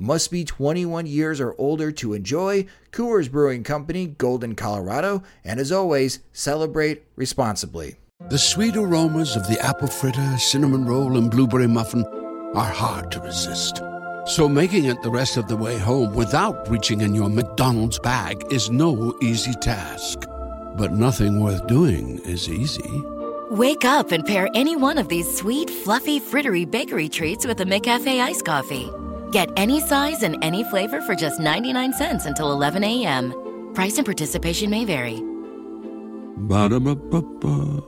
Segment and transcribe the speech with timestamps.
[0.00, 2.66] Must be 21 years or older to enjoy.
[2.92, 5.24] Coors Brewing Company, Golden, Colorado.
[5.44, 7.96] And as always, celebrate responsibly.
[8.30, 12.04] The sweet aromas of the apple fritter, cinnamon roll, and blueberry muffin
[12.54, 13.82] are hard to resist.
[14.26, 18.44] So making it the rest of the way home without reaching in your McDonald's bag
[18.52, 20.20] is no easy task.
[20.76, 23.02] But nothing worth doing is easy.
[23.50, 27.64] Wake up and pair any one of these sweet, fluffy, frittery bakery treats with a
[27.64, 28.88] McCafe iced coffee.
[29.30, 33.72] Get any size and any flavor for just 99 cents until 11 a.m.
[33.74, 35.22] Price and participation may vary.
[36.38, 37.82] Ba-da-ba-ba-ba.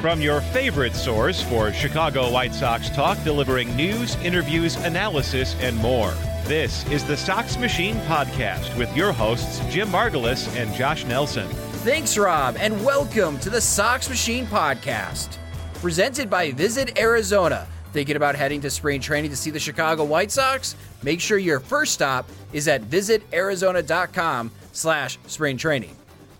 [0.00, 6.14] From your favorite source for Chicago White Sox talk, delivering news, interviews, analysis, and more.
[6.44, 11.48] This is the Sox Machine Podcast with your hosts, Jim Margalus and Josh Nelson.
[11.84, 15.36] Thanks, Rob, and welcome to the Sox Machine Podcast.
[15.74, 17.66] Presented by Visit Arizona.
[17.92, 20.74] Thinking about heading to spring training to see the Chicago White Sox?
[21.04, 25.96] Make sure your first stop is at visitarizona.com slash spring training.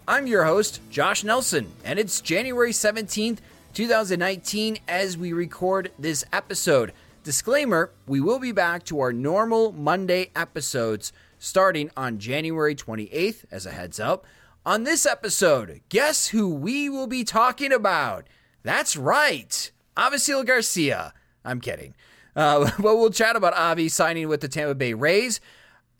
[0.09, 3.38] I'm your host, Josh Nelson, and it's January 17th,
[3.75, 6.93] 2019 as we record this episode.
[7.22, 13.65] Disclaimer we will be back to our normal Monday episodes starting on January 28th, as
[13.65, 14.27] a heads up.
[14.66, 18.27] On this episode, guess who we will be talking about?
[18.65, 21.15] That's right, Avisail Garcia.
[21.44, 21.94] I'm kidding.
[22.34, 25.41] Uh, but we'll chat about Avi signing with the Tampa Bay Rays,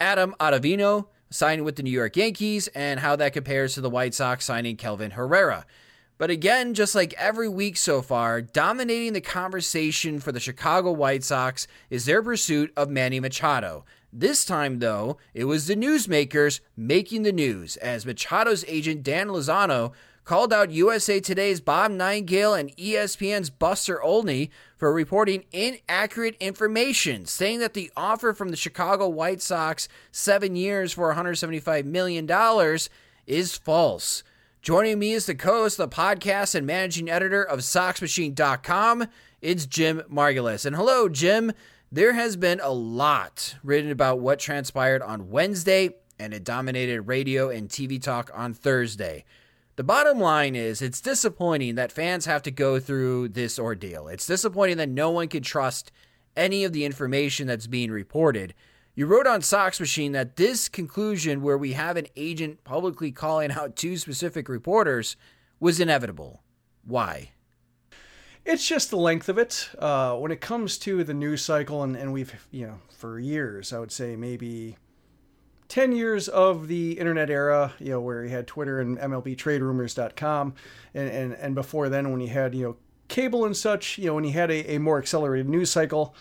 [0.01, 4.15] Adam Ottavino signing with the New York Yankees, and how that compares to the White
[4.15, 5.67] Sox signing Kelvin Herrera.
[6.19, 11.25] But again, just like every week so far, dominating the conversation for the Chicago White
[11.25, 13.85] Sox is their pursuit of Manny Machado.
[14.13, 19.93] This time, though, it was the newsmakers making the news as Machado's agent Dan Lozano
[20.25, 27.59] called out USA Today's Bob Nightingale and ESPN's Buster Olney for reporting inaccurate information, saying
[27.61, 32.29] that the offer from the Chicago White Sox, seven years for $175 million,
[33.27, 34.23] is false.
[34.63, 39.09] Joining me is the co host of the podcast and managing editor of SoxMachine.com.
[39.41, 40.65] It's Jim Margalus.
[40.65, 41.51] And hello, Jim.
[41.91, 47.51] There has been a lot written about what transpired on Wednesday, and it dominated radio
[47.51, 49.25] and TV talk on Thursday.
[49.75, 54.07] The bottom line is it's disappointing that fans have to go through this ordeal.
[54.07, 55.91] It's disappointing that no one can trust
[56.37, 58.55] any of the information that's being reported.
[58.95, 63.51] You wrote on Sox Machine that this conclusion, where we have an agent publicly calling
[63.51, 65.17] out two specific reporters,
[65.59, 66.43] was inevitable.
[66.85, 67.31] Why?
[68.45, 69.71] It's just the length of it.
[69.79, 73.73] Uh, when it comes to the news cycle, and, and we've, you know, for years,
[73.73, 74.77] I would say maybe
[75.69, 80.55] 10 years of the internet era, you know, where you had Twitter and MLBTradeRumors.com.
[80.93, 82.77] And, and, and before then, when you had, you know,
[83.09, 86.15] cable and such, you know, when you had a, a more accelerated news cycle,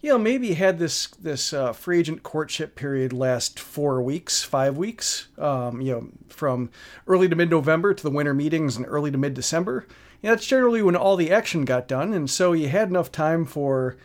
[0.00, 4.76] you know, maybe had this this uh, free agent courtship period last four weeks, five
[4.76, 5.28] weeks.
[5.38, 6.70] Um, you know, from
[7.06, 9.86] early to mid November to the winter meetings and early to mid December.
[10.22, 13.12] You know, that's generally when all the action got done, and so you had enough
[13.12, 13.96] time for,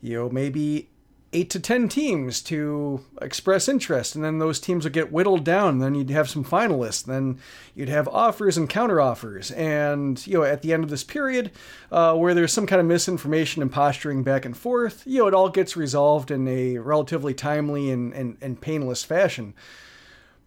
[0.00, 0.88] you know, maybe
[1.32, 5.78] eight to ten teams to express interest, and then those teams would get whittled down.
[5.78, 7.04] Then you'd have some finalists.
[7.04, 7.38] Then
[7.74, 11.50] you'd have offers and counteroffers, and you know at the end of this period,
[11.92, 15.34] uh, where there's some kind of misinformation and posturing back and forth, you know it
[15.34, 19.54] all gets resolved in a relatively timely and, and, and painless fashion.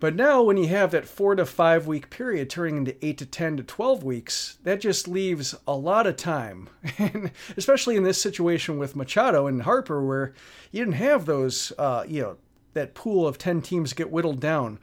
[0.02, 3.26] But now, when you have that four to five week period turning into eight to
[3.28, 6.70] 10 to 12 weeks, that just leaves a lot of time.
[6.98, 10.34] And especially in this situation with Machado and Harper, where
[10.72, 12.38] you didn't have those, uh, you know,
[12.74, 14.80] that pool of 10 teams get whittled down.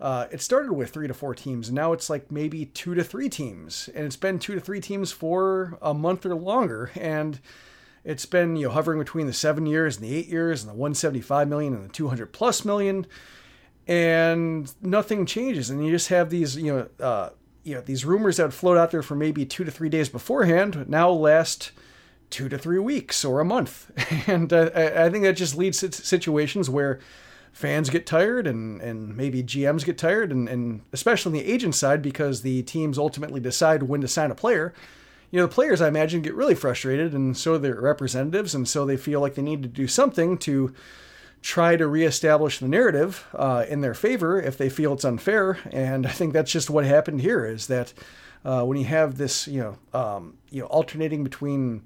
[0.00, 3.02] Uh, it started with three to four teams, and now it's like maybe two to
[3.02, 3.90] three teams.
[3.92, 6.92] And it's been two to three teams for a month or longer.
[6.94, 7.40] And
[8.04, 10.74] it's been, you know, hovering between the seven years and the eight years and the
[10.74, 13.04] 175 million and the 200 plus million
[13.86, 17.30] and nothing changes, and you just have these you know uh,
[17.64, 20.88] you know these rumors that float out there for maybe two to three days beforehand
[20.88, 21.72] now last
[22.30, 23.90] two to three weeks or a month,
[24.28, 27.00] and uh, I think that just leads to situations where
[27.52, 31.74] fans get tired and, and maybe GMs get tired, and, and especially on the agent
[31.74, 34.72] side because the teams ultimately decide when to sign a player.
[35.30, 38.84] You know, the players I imagine get really frustrated, and so their representatives, and so
[38.84, 40.74] they feel like they need to do something to
[41.42, 45.58] try to reestablish the narrative uh, in their favor if they feel it's unfair.
[45.70, 47.92] And I think that's just what happened here is that
[48.44, 51.82] uh, when you have this, you know, um, you know, alternating between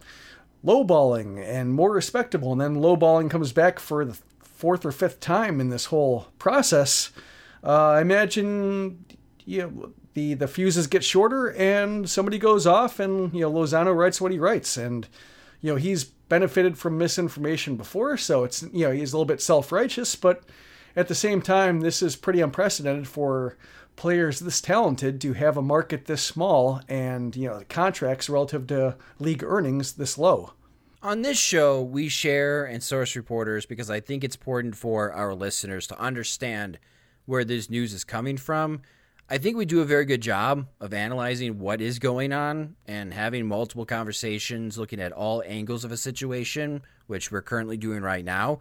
[0.65, 5.61] lowballing and more respectable, and then lowballing comes back for the fourth or fifth time
[5.61, 7.11] in this whole process,
[7.63, 9.05] uh, I imagine
[9.45, 13.95] you know, the the fuses get shorter and somebody goes off and you know Lozano
[13.95, 15.07] writes what he writes and
[15.61, 16.05] you know he's
[16.35, 20.43] benefited from misinformation before, so it's you know he's a little bit self-righteous, but
[20.97, 23.57] at the same time, this is pretty unprecedented for
[23.95, 28.67] players this talented to have a market this small and you know the contracts relative
[28.67, 30.55] to league earnings this low.
[31.05, 35.37] On this show, we share and source reporters because I think it's important for our
[35.37, 36.81] listeners to understand
[37.27, 38.83] where this news is coming from
[39.27, 43.15] I think we do a very good job of analyzing what is going on and
[43.15, 48.25] having multiple conversations, looking at all angles of a situation, which we're currently doing right
[48.25, 48.59] now,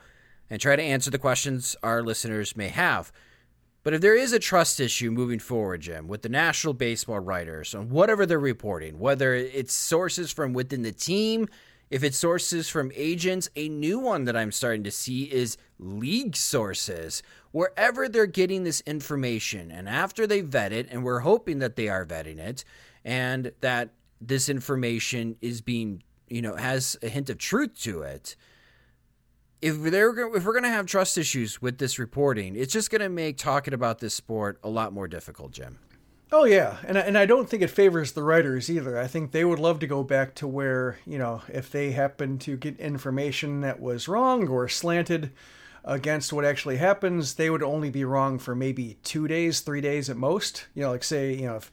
[0.49, 3.11] and try to answer the questions our listeners may have.
[3.83, 7.75] But if there is a trust issue moving forward, Jim, with the national baseball writers
[7.75, 11.49] on whatever they're reporting, whether it's sources from within the team,
[11.89, 16.35] if it's sources from agents, a new one that I'm starting to see is league
[16.35, 17.21] sources.
[17.51, 21.89] Wherever they're getting this information, and after they vet it, and we're hoping that they
[21.89, 22.63] are vetting it,
[23.05, 23.89] and that
[24.19, 28.35] this information is being, you know, has a hint of truth to it.
[29.61, 33.01] If they're if we're going to have trust issues with this reporting, it's just going
[33.01, 35.79] to make talking about this sport a lot more difficult, Jim.
[36.35, 38.97] Oh yeah, and and I don't think it favors the writers either.
[38.97, 42.39] I think they would love to go back to where you know if they happen
[42.39, 45.31] to get information that was wrong or slanted
[45.85, 50.09] against what actually happens, they would only be wrong for maybe two days, three days
[50.09, 50.65] at most.
[50.73, 51.71] You know, like say you know if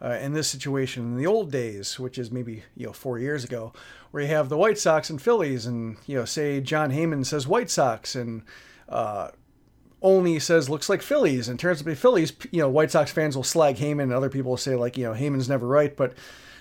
[0.00, 3.42] uh, in this situation in the old days, which is maybe you know four years
[3.42, 3.72] ago,
[4.12, 7.48] where you have the White Sox and Phillies, and you know say Jon Heyman says
[7.48, 8.42] White Sox and
[8.88, 9.30] uh,
[10.02, 13.36] Olney says looks like Phillies and turns to be Phillies, you know, White Sox fans
[13.36, 16.14] will slag Heyman and other people will say like, you know, Heyman's never right, but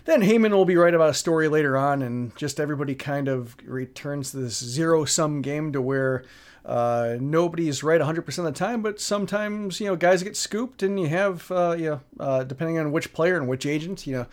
[0.05, 3.55] then Heyman will be right about a story later on and just everybody kind of
[3.65, 6.23] returns to this zero sum game to where
[6.65, 10.99] uh, nobody's right 100% of the time, but sometimes, you know, guys get scooped and
[10.99, 14.25] you have, uh, you know, uh, depending on which player and which agent, you know,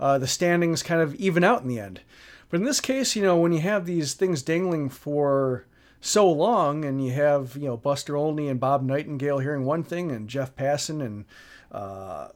[0.00, 2.00] uh, the standings kind of even out in the end.
[2.48, 5.66] But in this case, you know, when you have these things dangling for
[6.04, 10.10] so long, and you have you know Buster Olney and Bob Nightingale hearing one thing,
[10.10, 11.24] and Jeff Passan and
[11.72, 12.28] uh,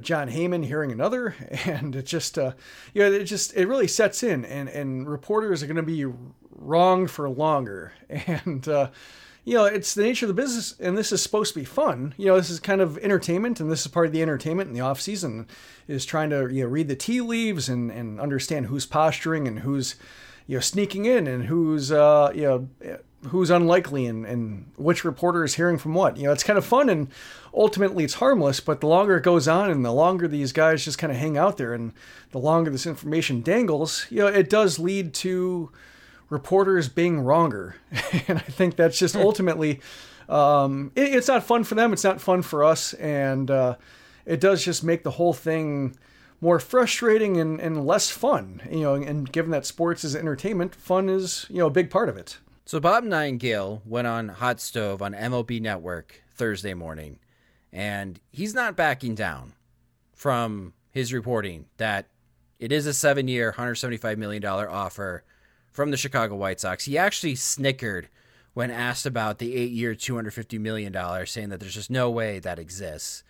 [0.00, 1.34] Jon Heyman hearing another,
[1.66, 2.52] and it just uh,
[2.94, 6.06] you know it just it really sets in, and and reporters are going to be
[6.50, 8.66] wrong for longer, and.
[8.68, 8.90] Uh,
[9.44, 12.14] you know, it's the nature of the business, and this is supposed to be fun.
[12.16, 14.74] You know, this is kind of entertainment, and this is part of the entertainment in
[14.74, 15.46] the off season
[15.86, 19.60] is trying to you know read the tea leaves and and understand who's posturing and
[19.60, 19.94] who's
[20.46, 22.98] you know sneaking in and who's uh, you know
[23.28, 26.16] who's unlikely and, and which reporter is hearing from what.
[26.16, 27.08] You know, it's kind of fun and
[27.54, 30.98] ultimately it's harmless, but the longer it goes on and the longer these guys just
[30.98, 31.92] kind of hang out there and
[32.30, 35.70] the longer this information dangles, you know, it does lead to
[36.28, 37.76] reporters being wronger.
[38.28, 39.22] and I think that's just hmm.
[39.22, 39.80] ultimately,
[40.28, 41.92] um, it, it's not fun for them.
[41.92, 42.94] It's not fun for us.
[42.94, 43.76] And uh,
[44.24, 45.96] it does just make the whole thing
[46.40, 48.62] more frustrating and, and less fun.
[48.70, 52.08] You know, and given that sports is entertainment, fun is you know a big part
[52.08, 52.38] of it.
[52.64, 57.20] So Bob Nightingale went on Hot Stove on MLB Network Thursday morning,
[57.72, 59.52] and he's not backing down
[60.14, 62.08] from his reporting that
[62.58, 65.22] it is a seven-year, $175 million offer
[65.70, 66.86] from the Chicago White Sox.
[66.86, 68.08] He actually snickered
[68.54, 73.22] when asked about the eight-year, $250 million, saying that there's just no way that exists.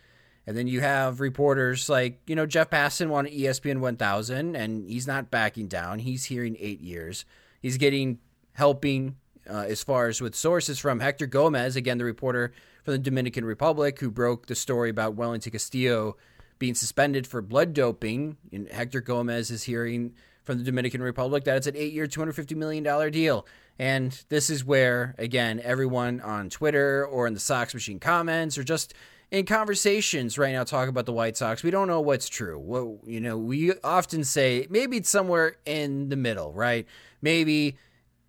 [0.47, 5.05] And then you have reporters like, you know, Jeff Passan on ESPN 1000, and he's
[5.05, 5.99] not backing down.
[5.99, 7.25] He's hearing eight years.
[7.61, 8.19] He's getting,
[8.53, 9.17] helping
[9.49, 13.43] uh, as far as with sources from Hector Gomez, again, the reporter from the Dominican
[13.43, 16.15] Republic who broke the story about Wellington Castillo
[16.59, 18.37] being suspended for blood doping.
[18.53, 20.13] And Hector Gomez is hearing
[20.43, 23.45] from the Dominican Republic that it's an eight year, $250 million deal.
[23.77, 28.63] And this is where, again, everyone on Twitter or in the Sox Machine comments or
[28.63, 28.93] just
[29.31, 31.63] in conversations right now talk about the White Sox.
[31.63, 32.57] We don't know what's true.
[32.57, 36.85] What you know, we often say maybe it's somewhere in the middle, right?
[37.21, 37.77] Maybe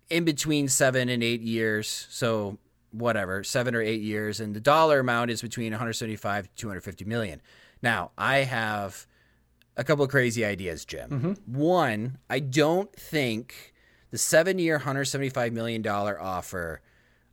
[0.09, 2.07] in between seven and eight years.
[2.09, 2.57] So
[2.91, 7.41] whatever, seven or eight years, and the dollar amount is between 175 to 250 million.
[7.81, 9.05] Now, I have
[9.77, 11.09] a couple of crazy ideas, Jim.
[11.09, 11.57] Mm-hmm.
[11.57, 13.73] One, I don't think
[14.11, 16.81] the seven-year, 175 million dollar offer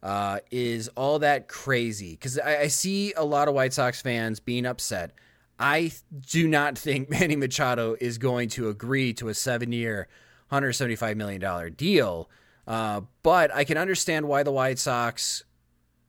[0.02, 4.40] uh, is all that crazy because I, I see a lot of White Sox fans
[4.40, 5.12] being upset.
[5.58, 5.92] I
[6.30, 10.08] do not think Manny Machado is going to agree to a seven-year,
[10.48, 12.30] 175 million dollar deal.
[12.66, 15.44] Uh, but I can understand why the White Sox,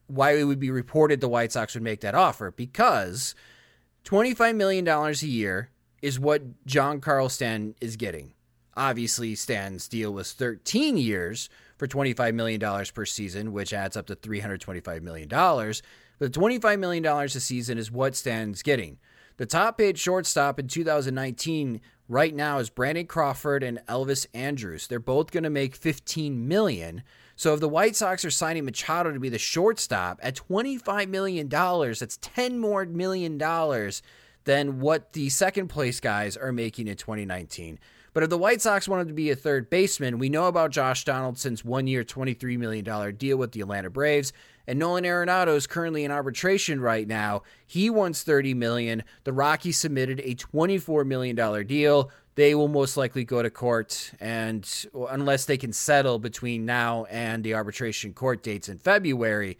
[0.08, 3.36] why it would be reported the White Sox would make that offer because
[4.06, 5.70] $25 million a year
[6.01, 8.34] is what Giancarlo Stanton is getting.
[8.75, 14.15] Obviously, Stanton's deal was 13 years for $25 million per season, which adds up to
[14.15, 15.27] $325 million.
[15.29, 18.98] But $25 million a season is what Stanton's getting.
[19.38, 21.79] The top paid shortstop in 2019
[22.10, 24.88] right now is Brandon Crawford and Elvis Andrus.
[24.88, 27.03] They're both going to make 15 million.
[27.36, 31.48] So if the White Sox are signing Machado to be the shortstop at 25 million
[31.48, 34.01] dollars, that's 10 more million dollars
[34.46, 37.77] than what the second place guys are making in 2019.
[38.17, 41.05] But if the White Sox wanted to be a third baseman, we know about Josh
[41.05, 44.33] Donaldson's one year, $23 million deal with the Atlanta Braves.
[44.65, 47.43] And Nolan Arenado is currently in arbitration right now.
[47.67, 49.03] He wants 30 million.
[49.24, 52.09] The Rockies submitted a $24 million deal.
[52.33, 54.67] They will most likely go to court, and
[55.12, 59.59] unless they can settle between now and the arbitration court dates in February,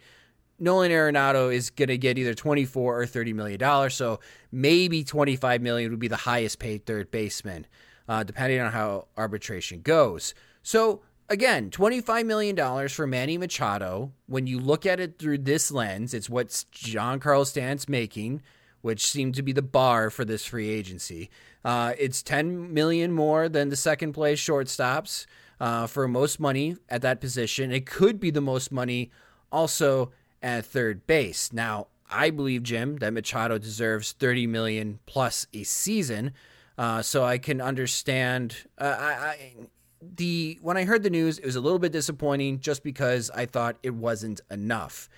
[0.58, 3.94] Nolan Arenado is going to get either 24 or 30 million dollars.
[3.94, 4.18] So
[4.50, 7.64] maybe 25 million would be the highest paid third baseman
[8.08, 10.34] uh, depending on how arbitration goes.
[10.62, 14.12] So, again, $25 million for Manny Machado.
[14.26, 18.42] When you look at it through this lens, it's what Giancarlo Stanton's making,
[18.80, 21.30] which seemed to be the bar for this free agency.
[21.64, 25.26] Uh, it's 10 million more than the second place shortstops
[25.60, 27.72] uh, for most money at that position.
[27.72, 29.10] It could be the most money
[29.50, 30.12] also
[30.42, 31.52] at third base.
[31.52, 36.32] Now, I believe Jim that Machado deserves 30 million plus a season.
[36.78, 38.56] Uh, so I can understand.
[38.78, 39.54] Uh, I, I,
[40.00, 43.46] the when I heard the news, it was a little bit disappointing, just because I
[43.46, 45.08] thought it wasn't enough.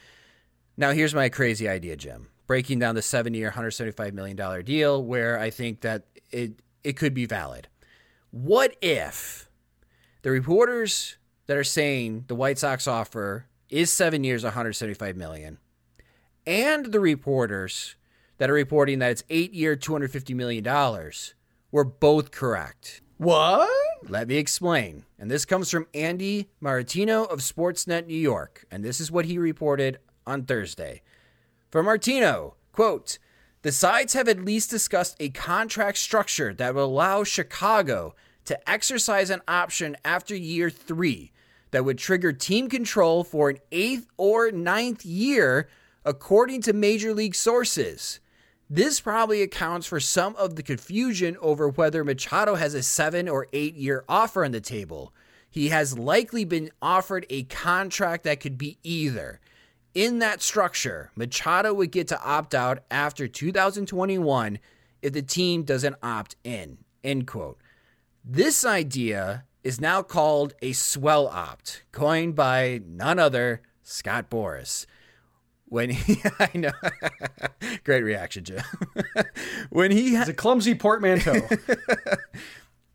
[0.78, 2.28] Now here's my crazy idea, Jim.
[2.46, 7.12] Breaking down the seven-year, 175 million dollar deal, where I think that it it could
[7.12, 7.68] be valid.
[8.30, 9.50] What if
[10.22, 15.58] the reporters that are saying the White Sox offer is seven years, 175 million,
[16.46, 17.96] and the reporters
[18.38, 21.34] that are reporting that it's eight year, 250 million dollars
[21.72, 23.00] were both correct.
[23.18, 23.68] What?
[24.08, 25.04] Let me explain.
[25.18, 28.64] And this comes from Andy Martino of Sportsnet New York.
[28.70, 31.02] And this is what he reported on Thursday.
[31.70, 33.18] For Martino, quote,
[33.62, 38.14] the sides have at least discussed a contract structure that will allow Chicago
[38.46, 41.30] to exercise an option after year three
[41.70, 45.68] that would trigger team control for an eighth or ninth year,
[46.04, 48.18] according to major league sources.
[48.72, 53.48] This probably accounts for some of the confusion over whether Machado has a seven or
[53.52, 55.12] eight year offer on the table.
[55.50, 59.40] He has likely been offered a contract that could be either.
[59.92, 64.60] In that structure, Machado would get to opt out after 2021
[65.02, 66.78] if the team doesn't opt in.
[67.02, 67.58] End quote.
[68.24, 74.86] This idea is now called a swellopt, coined by none other Scott Boras
[75.70, 76.72] when he I know
[77.84, 78.62] great reaction, Jim.
[79.70, 81.40] when he ha- it's a clumsy portmanteau.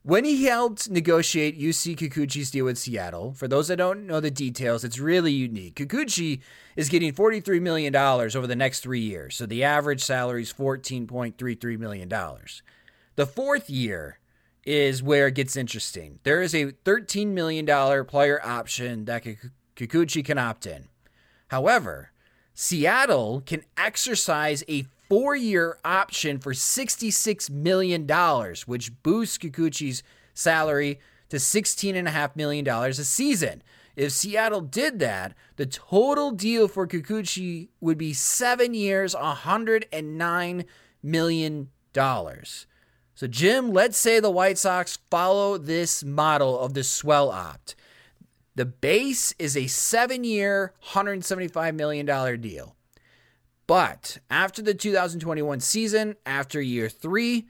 [0.04, 4.30] when he helped negotiate Yusei Kikuchi's deal with Seattle, for those that don't know the
[4.30, 5.76] details, it's really unique.
[5.76, 6.42] Kikuchi
[6.76, 11.80] is getting $43 million over the next three years, so the average salary is $14.33
[11.80, 12.10] million.
[12.10, 14.20] The fourth year
[14.66, 16.20] is where it gets interesting.
[16.24, 17.66] There is a $13 million
[18.06, 19.24] player option that
[19.76, 20.90] Kikuchi can opt in.
[21.48, 22.12] However,
[22.58, 28.08] Seattle can exercise a four year option for $66 million,
[28.66, 30.02] which boosts Kikuchi's
[30.34, 33.62] salary to $16.5 million a season.
[33.98, 40.66] If Seattle did that, the total deal for Kikuchi would be seven years, $109
[41.04, 41.70] million.
[41.94, 47.76] So, Jim, let's say the White Sox follow this model of the swellopt.
[48.56, 52.76] The base is a seven year, $175 million deal.
[53.68, 57.48] But after the 2021 season, after year three,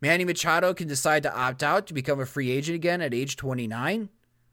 [0.00, 3.36] Manny Machado can decide to opt out to become a free agent again at age
[3.36, 4.08] 29.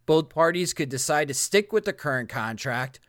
[0.05, 2.99] Both parties could decide to stick with the current contract.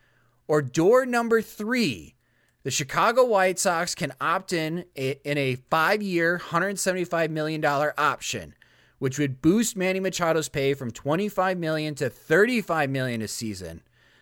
[0.47, 2.15] Or door number three,
[2.63, 8.55] the Chicago White Sox can opt in eh, in a five year, $175 million option,
[8.99, 13.81] which would boost Manny Machado's pay from 25 million to 35 million a season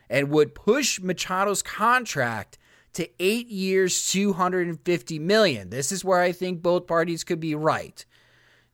[0.10, 2.58] and would push Machado's contract
[2.94, 5.70] to eight years, 250 million.
[5.70, 8.06] This is where I think both parties could be right.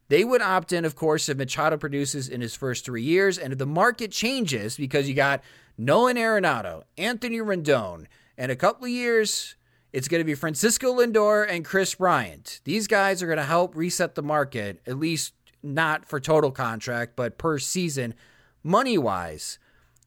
[0.10, 3.53] They would opt in, of course, if Machado produces in his first three years, and
[3.53, 5.41] if the market changes because you got
[5.77, 9.55] Nolan Arenado, Anthony Rendon, and a couple of years,
[9.93, 12.60] it's going to be Francisco Lindor and Kris Bryant.
[12.65, 17.15] These guys are going to help reset the market, at least not for total contract,
[17.15, 18.13] but per season,
[18.63, 19.60] money wise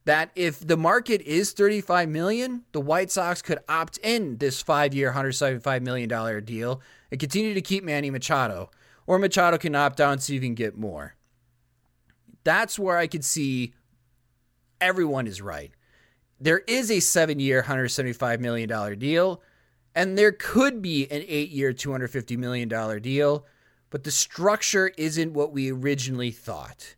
[0.05, 5.09] that if the market is 35 million, the White Sox could opt in this 5-year
[5.09, 6.81] 175 million dollar deal
[7.11, 8.71] and continue to keep Manny Machado
[9.07, 11.15] or Machado can opt out and see if he can get more.
[12.43, 13.73] That's where I could see
[14.81, 15.73] everyone is right.
[16.39, 19.43] There is a 7-year 175 million dollar deal
[19.95, 23.47] and there could be an 8-year 250 million dollar deal,
[23.95, 26.97] but the structure isn't what we originally thought.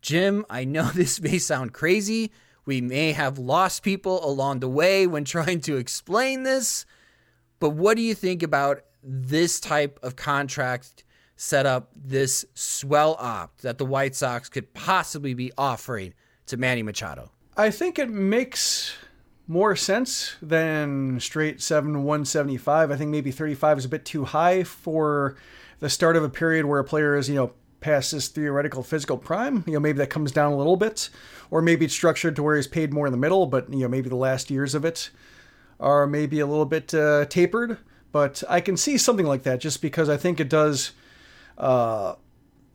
[0.00, 2.32] Jim, I know this may sound crazy.
[2.64, 6.84] We may have lost people along the way when trying to explain this.
[7.60, 11.04] But what do you think about this type of contract
[11.36, 16.12] setup, this swellopt that the White Sox could possibly be offering
[16.46, 17.30] to Manny Machado?
[17.56, 18.96] I think it makes
[19.46, 22.90] more sense than straight 7 175.
[22.90, 25.36] I think maybe 35 is a bit too high for
[25.82, 29.18] the start of a period where a player is, you know, past his theoretical physical
[29.18, 29.64] prime.
[29.66, 31.10] You know, maybe that comes down a little bit,
[31.50, 33.88] or maybe it's structured to where he's paid more in the middle, but you know,
[33.88, 35.10] maybe the last years of it
[35.80, 37.78] are maybe a little bit uh, tapered.
[38.12, 40.92] But I can see something like that just because I think it does.
[41.58, 42.14] Uh,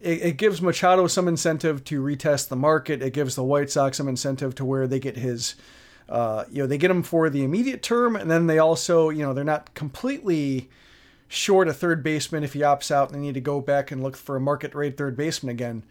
[0.01, 3.01] it, it gives Machado some incentive to retest the market.
[3.01, 5.55] It gives the White Sox some incentive to where they get his.
[6.09, 9.23] Uh, you know, they get him for the immediate term, and then they also, you
[9.23, 10.69] know, they're not completely
[11.27, 14.01] short a third baseman if he opts out and they need to go back and
[14.01, 15.83] look for a market rate third baseman again.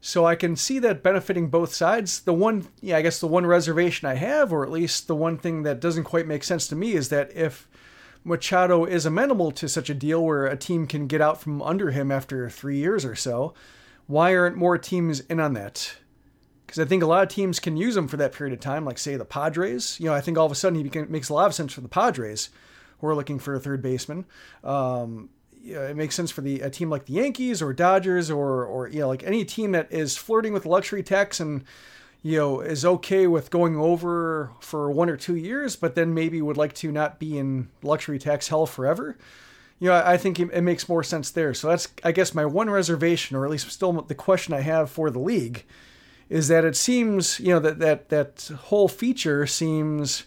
[0.00, 2.20] So I can see that benefiting both sides.
[2.20, 5.36] The one, yeah, I guess the one reservation I have, or at least the one
[5.36, 7.68] thing that doesn't quite make sense to me, is that if
[8.24, 11.90] Machado is amenable to such a deal where a team can get out from under
[11.90, 13.52] him after three years or so,
[14.06, 15.96] why aren't more teams in on that?
[16.66, 18.86] Because I think a lot of teams can use him for that period of time,
[18.86, 19.98] like say the Padres.
[20.00, 21.82] You know, I think all of a sudden he makes a lot of sense for
[21.82, 22.48] the Padres
[23.00, 24.24] who are looking for a third baseman.
[24.62, 25.30] Um,
[25.64, 29.00] it makes sense for the a team like the Yankees or Dodgers or or you
[29.00, 31.64] know like any team that is flirting with luxury tax and
[32.22, 36.40] you know is okay with going over for one or two years, but then maybe
[36.40, 39.16] would like to not be in luxury tax hell forever.
[39.78, 41.54] You know, I think it makes more sense there.
[41.54, 44.90] So that's I guess my one reservation, or at least still the question I have
[44.90, 45.64] for the league,
[46.28, 50.24] is that it seems you know that that that whole feature seems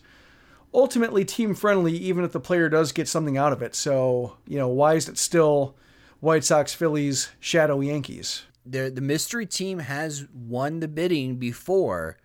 [0.74, 3.76] ultimately team friendly, even if the player does get something out of it.
[3.76, 5.76] So, you know, why is it still
[6.20, 8.44] White Sox, Phillies, Shadow Yankees?
[8.66, 12.18] The, the mystery team has won the bidding before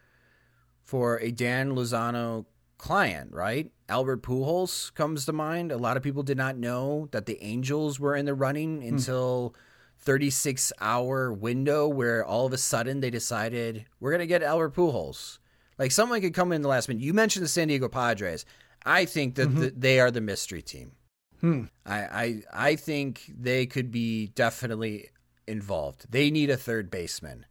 [0.82, 2.46] for a Dan Lozano
[2.78, 3.70] client, right?
[3.88, 5.72] Albert Pujols comes to mind.
[5.72, 8.88] A lot of people did not know that the Angels were in the running hmm.
[8.88, 9.54] until
[10.00, 14.74] 36 hour window where all of a sudden they decided we're going to get Albert
[14.74, 15.38] Pujols.
[15.78, 17.02] Like someone could come in the last minute.
[17.02, 18.44] You mentioned the San Diego Padres.
[18.84, 19.60] I think that mm-hmm.
[19.60, 20.92] the, they are the mystery team.
[21.40, 21.64] Hmm.
[21.86, 25.10] I, I I think they could be definitely
[25.46, 26.06] involved.
[26.10, 27.46] They need a third baseman.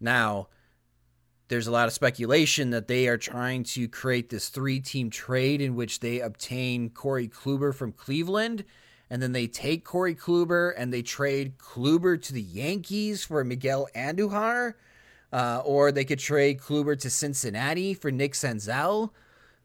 [0.00, 0.48] Now,
[1.48, 5.60] there's a lot of speculation that they are trying to create this three team trade
[5.60, 8.64] in which they obtain Corey Kluber from Cleveland.
[9.10, 13.86] And then they take Corey Kluber and they trade Kluber to the Yankees for Miguel
[13.94, 14.74] Andujar.
[15.32, 19.10] Uh, or they could trade Kluber to Cincinnati for Nick Senzel.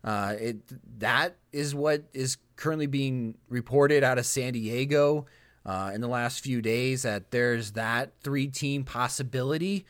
[0.04, 5.26] Uh, it that is what is currently being reported out of San Diego
[5.66, 7.04] uh, in the last few days.
[7.04, 9.86] That there's that three team possibility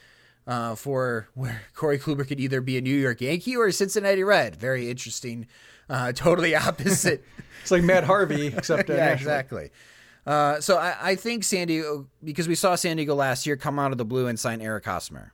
[0.47, 4.23] uh, for where Corey Kluber could either be a New York Yankee or a Cincinnati
[4.23, 4.55] Red.
[4.55, 5.47] Very interesting.
[5.89, 7.23] Uh, totally opposite.
[7.61, 9.71] it's like Matt Harvey, except yeah, exactly.
[10.25, 13.79] Uh, so I, I, think San Diego because we saw San Diego last year come
[13.79, 15.33] out of the blue and sign Eric Hosmer.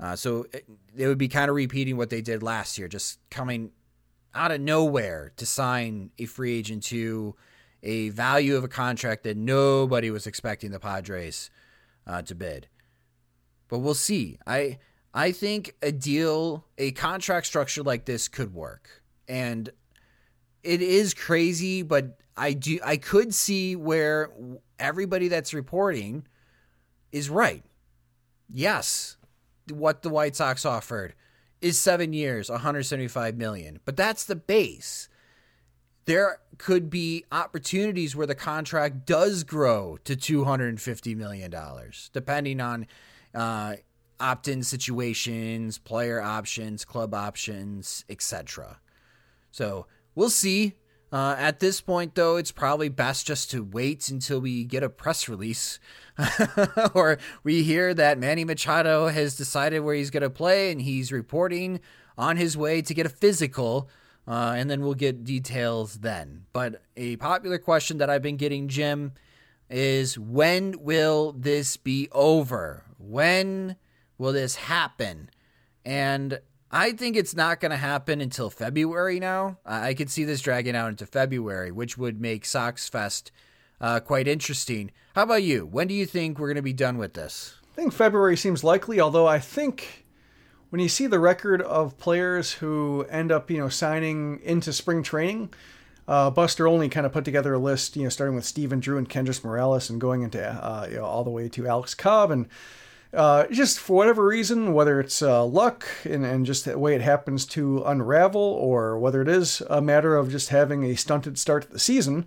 [0.00, 3.18] Uh, so it, they would be kind of repeating what they did last year, just
[3.30, 3.72] coming
[4.34, 7.34] out of nowhere to sign a free agent to
[7.82, 11.50] a value of a contract that nobody was expecting the Padres
[12.06, 12.68] uh, to bid.
[13.68, 14.38] But we'll see.
[14.46, 14.78] I
[15.14, 19.02] I think a deal, a contract structure like this could work.
[19.26, 19.70] And
[20.62, 24.30] it is crazy, but I do I could see where
[24.78, 26.26] everybody that's reporting
[27.12, 27.64] is right.
[28.48, 29.17] Yes,
[29.70, 31.14] what the White Sox offered
[31.60, 35.08] is 7 years, 175 million, but that's the base.
[36.04, 42.86] There could be opportunities where the contract does grow to 250 million dollars depending on
[43.34, 43.74] uh,
[44.18, 48.80] opt-in situations, player options, club options, etc.
[49.50, 50.74] So, we'll see
[51.10, 54.90] uh, at this point, though, it's probably best just to wait until we get a
[54.90, 55.78] press release
[56.94, 61.10] or we hear that Manny Machado has decided where he's going to play and he's
[61.10, 61.80] reporting
[62.18, 63.88] on his way to get a physical.
[64.26, 66.44] Uh, and then we'll get details then.
[66.52, 69.12] But a popular question that I've been getting, Jim,
[69.70, 72.84] is when will this be over?
[72.98, 73.76] When
[74.18, 75.30] will this happen?
[75.86, 79.58] And I think it's not going to happen until February now.
[79.64, 83.32] I could see this dragging out into February, which would make Sox Fest
[83.80, 84.90] uh, quite interesting.
[85.14, 85.64] How about you?
[85.64, 87.54] When do you think we're going to be done with this?
[87.72, 90.04] I think February seems likely, although I think
[90.68, 95.02] when you see the record of players who end up, you know, signing into spring
[95.02, 95.54] training,
[96.06, 98.98] uh, Buster Olney kind of put together a list, you know, starting with Stephen Drew
[98.98, 102.30] and Kendrys Morales and going into uh, you know, all the way to Alex Cobb
[102.30, 102.46] and
[103.12, 107.00] uh, just for whatever reason, whether it's uh, luck and, and just the way it
[107.00, 111.64] happens to unravel, or whether it is a matter of just having a stunted start
[111.64, 112.26] to the season,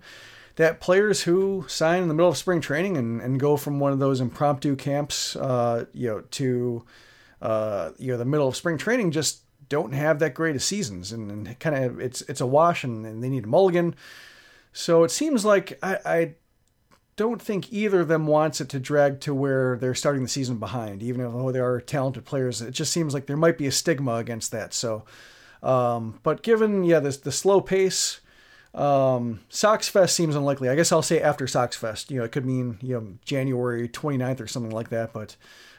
[0.56, 3.92] that players who sign in the middle of spring training and, and go from one
[3.92, 6.84] of those impromptu camps, uh, you know, to
[7.40, 11.12] uh, you know the middle of spring training just don't have that great of seasons,
[11.12, 13.94] and, and kind of it's it's a wash, and, and, they need a mulligan.
[14.72, 16.34] So it seems like I, I
[17.16, 20.56] don't think either of them wants it to drag to where they're starting the season
[20.56, 22.62] behind, even though they are talented players.
[22.62, 24.72] It just seems like there might be a stigma against that.
[24.72, 25.04] So,
[25.62, 28.20] um, but given yeah this the slow pace,
[28.74, 30.68] um, Sox Fest seems unlikely.
[30.68, 32.10] I guess I'll say after Sox Fest.
[32.10, 35.12] You know, it could mean you know January 29th or something like that.
[35.12, 35.36] But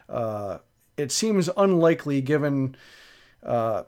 [0.07, 0.59] uh,
[0.97, 2.75] it seems unlikely given.
[3.41, 3.83] Uh,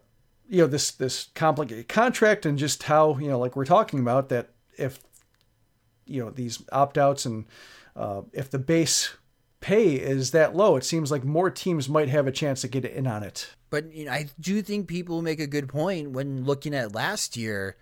[0.48, 4.30] you know this this complicated contract and just how you know like we're talking about
[4.30, 5.00] that if
[6.06, 7.46] you know these opt outs and
[7.96, 9.16] uh, if the base
[9.62, 12.86] pay is that low, it seems like more teams might have a chance to get
[12.86, 13.56] in on it.
[13.70, 17.36] But you know, I do think people make a good point when looking at last
[17.36, 17.78] year.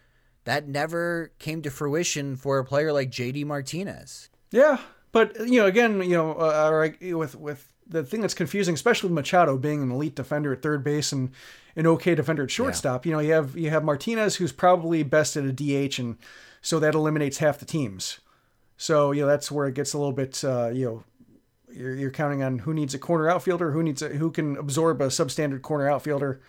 [0.45, 4.29] That never came to fruition for a player like JD Martinez.
[4.51, 4.77] Yeah,
[5.13, 9.15] but you know, again, you know, uh, with with the thing that's confusing, especially with
[9.15, 11.31] Machado being an elite defender at third base and
[11.75, 13.05] an okay defender at shortstop.
[13.05, 13.09] Yeah.
[13.09, 16.17] You know, you have you have Martinez who's probably best at a DH and
[16.63, 18.19] so that eliminates half the teams.
[18.75, 21.03] So you know that's where it gets a little bit uh, you know
[21.71, 25.01] you're, you're counting on who needs a corner outfielder, who needs a, who can absorb
[25.01, 26.41] a substandard corner outfielder,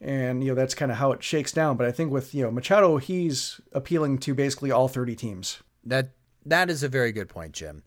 [0.00, 1.76] and you know that's kind of how it shakes down.
[1.76, 5.58] But I think with you know Machado, he's appealing to basically all 30 teams.
[5.84, 6.10] That
[6.46, 7.82] that is a very good point, Jim.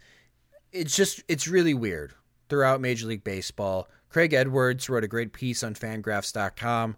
[0.72, 2.14] It's just it's really weird
[2.50, 3.88] throughout Major League Baseball.
[4.10, 6.96] Craig Edwards wrote a great piece on Fangraphs.com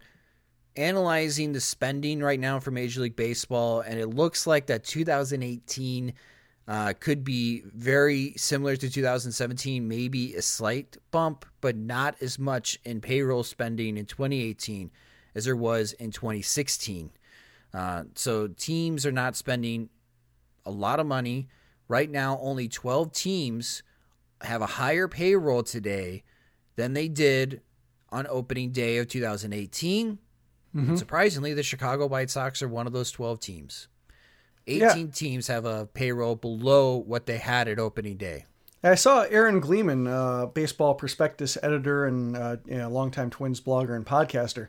[0.76, 6.12] analyzing the spending right now for Major League Baseball, and it looks like that 2018
[6.68, 12.78] uh, could be very similar to 2017, maybe a slight bump, but not as much
[12.84, 14.90] in payroll spending in 2018
[15.34, 17.10] as there was in 2016.
[17.72, 19.88] Uh, so teams are not spending
[20.64, 21.48] a lot of money.
[21.88, 23.82] Right now, only 12 teams
[24.40, 26.24] have a higher payroll today
[26.74, 27.60] than they did
[28.10, 30.18] on opening day of 2018
[30.76, 30.96] Mm-hmm.
[30.96, 33.88] surprisingly, the Chicago White Sox are one of those 12 teams.
[34.66, 35.06] 18 yeah.
[35.12, 38.44] teams have a payroll below what they had at opening day.
[38.82, 43.96] I saw Aaron Gleeman, uh, baseball prospectus editor and uh, you know, longtime Twins blogger
[43.96, 44.68] and podcaster.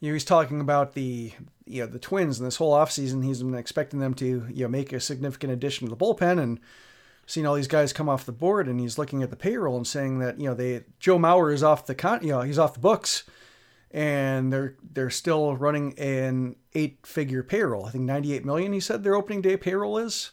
[0.00, 1.32] You know, he's talking about the
[1.64, 3.24] you know the Twins and this whole offseason.
[3.24, 6.60] He's been expecting them to you know make a significant addition to the bullpen and
[7.26, 8.68] seeing all these guys come off the board.
[8.68, 11.62] And he's looking at the payroll and saying that you know they Joe Mauer is
[11.62, 13.24] off the con you know he's off the books
[13.90, 17.86] and they're they're still running an eight figure payroll.
[17.86, 18.72] I think 98 million.
[18.72, 20.32] He said their opening day payroll is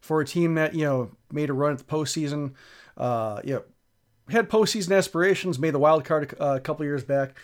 [0.00, 2.54] for a team that you know made a run at the postseason.
[2.96, 3.62] Uh, know,
[4.28, 7.36] had postseason aspirations, made the wild card a, a couple years back,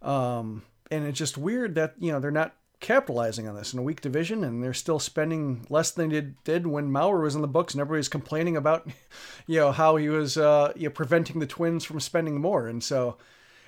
[0.00, 3.82] um, and it's just weird that you know they're not capitalizing on this in a
[3.82, 7.40] weak division, and they're still spending less than they did, did when Mauer was in
[7.40, 8.86] the books, and everybody's complaining about,
[9.46, 12.84] you know, how he was, uh, you know, preventing the Twins from spending more, and
[12.84, 13.16] so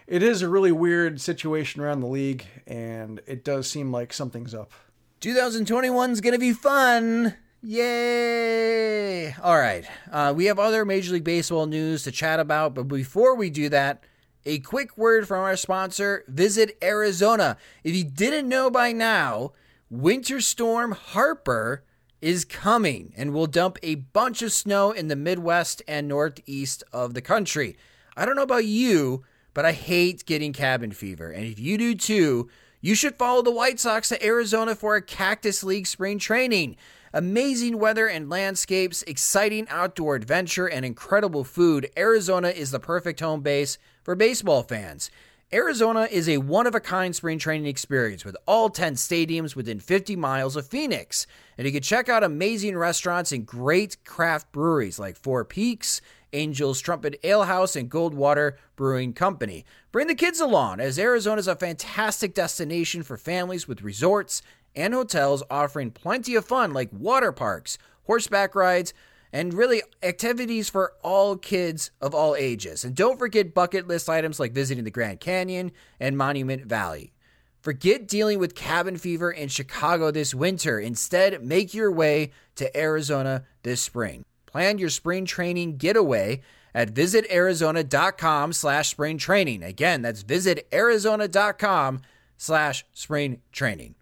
[0.07, 4.55] it is a really weird situation around the league, and it does seem like something's
[4.55, 4.73] up.
[5.21, 7.35] 2021 is going to be fun.
[7.63, 9.33] Yay!
[9.43, 9.87] All right.
[10.13, 13.71] Uh, we have other Major League Baseball news to chat about, but before we do
[13.71, 14.05] that,
[14.45, 17.57] a quick word from our sponsor, Visit Arizona.
[17.83, 19.53] If you didn't know by now,
[19.89, 21.85] Winter Storm Harper
[22.21, 27.15] is coming and will dump a bunch of snow in the Midwest and Northeast of
[27.15, 27.79] the country.
[28.17, 31.31] I don't know about you, but I hate getting cabin fever.
[31.31, 35.03] And if you do too, you should follow the White Sox to Arizona for a
[35.03, 36.77] Cactus League spring training.
[37.15, 41.89] Amazing weather and landscapes, exciting outdoor adventure, and incredible food.
[41.97, 45.11] Arizona is the perfect home base for baseball fans.
[45.53, 49.79] Arizona is a one of a kind spring training experience with all 10 stadiums within
[49.79, 51.29] 50 miles of Phoenix.
[51.57, 56.01] And you can check out amazing restaurants and great craft breweries like Four Peaks,
[56.35, 59.65] Angel's Trumpet Ale House, and Goldwater Brewing Company.
[59.93, 64.43] Bring the kids along, as Arizona is a fantastic destination for families with resorts
[64.77, 68.93] and hotels offering plenty of fun like water parks, horseback rides,
[69.33, 72.85] and really activities for all kids of all ages.
[72.85, 77.13] And don't forget bucket list items like visiting the Grand Canyon and Monument Valley.
[77.61, 80.79] Forget dealing with cabin fever in Chicago this winter.
[80.79, 84.25] Instead, make your way to Arizona this spring.
[84.55, 86.41] Plan your spring training getaway
[86.73, 89.65] at visitarizona.com slash spring training.
[89.65, 92.03] Again, that's visitarizona.com
[92.37, 93.97] slash spring training.